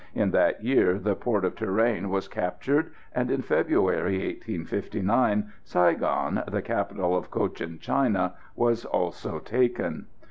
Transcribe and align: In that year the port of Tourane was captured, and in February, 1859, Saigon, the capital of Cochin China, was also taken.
In 0.15 0.31
that 0.31 0.63
year 0.63 0.97
the 0.97 1.13
port 1.15 1.45
of 1.45 1.55
Tourane 1.55 2.09
was 2.09 2.27
captured, 2.27 2.91
and 3.13 3.29
in 3.29 3.43
February, 3.43 4.13
1859, 4.13 5.53
Saigon, 5.63 6.41
the 6.49 6.63
capital 6.63 7.15
of 7.15 7.29
Cochin 7.29 7.77
China, 7.77 8.33
was 8.55 8.83
also 8.83 9.37
taken. 9.37 10.07